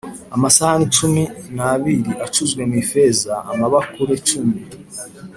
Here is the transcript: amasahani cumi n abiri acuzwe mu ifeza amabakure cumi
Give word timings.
amasahani 0.35 0.85
cumi 0.97 1.23
n 1.55 1.57
abiri 1.71 2.11
acuzwe 2.25 2.61
mu 2.69 2.75
ifeza 2.83 3.33
amabakure 3.51 4.13
cumi 4.27 4.57